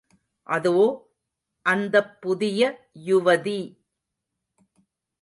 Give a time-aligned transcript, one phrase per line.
[0.47, 0.73] அதோ...
[1.65, 2.61] அந்தப் புதிய
[3.07, 3.59] யுவதி!...